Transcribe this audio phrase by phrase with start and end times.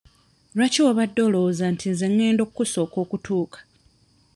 [0.55, 3.59] Lwaki wabadde olwowooza nti nze ngenda okusooka okutuuka?